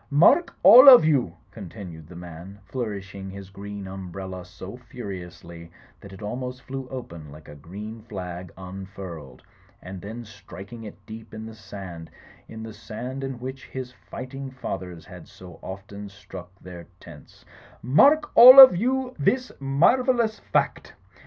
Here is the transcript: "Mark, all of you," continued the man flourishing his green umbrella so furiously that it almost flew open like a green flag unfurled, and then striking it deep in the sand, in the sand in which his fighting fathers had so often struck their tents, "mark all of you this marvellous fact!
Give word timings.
"Mark, 0.09 0.55
all 0.63 0.89
of 0.89 1.05
you," 1.05 1.37
continued 1.51 2.07
the 2.07 2.15
man 2.15 2.57
flourishing 2.65 3.29
his 3.29 3.51
green 3.51 3.85
umbrella 3.87 4.43
so 4.43 4.75
furiously 4.75 5.69
that 5.99 6.11
it 6.11 6.23
almost 6.23 6.63
flew 6.63 6.89
open 6.89 7.31
like 7.31 7.47
a 7.47 7.53
green 7.53 8.01
flag 8.01 8.51
unfurled, 8.57 9.43
and 9.79 10.01
then 10.01 10.25
striking 10.25 10.83
it 10.85 11.05
deep 11.05 11.35
in 11.35 11.45
the 11.45 11.53
sand, 11.53 12.09
in 12.47 12.63
the 12.63 12.73
sand 12.73 13.23
in 13.23 13.37
which 13.39 13.65
his 13.67 13.91
fighting 13.91 14.49
fathers 14.49 15.05
had 15.05 15.27
so 15.27 15.59
often 15.61 16.09
struck 16.09 16.49
their 16.59 16.87
tents, 16.99 17.45
"mark 17.83 18.31
all 18.35 18.59
of 18.59 18.75
you 18.75 19.15
this 19.19 19.51
marvellous 19.59 20.39
fact! 20.39 20.93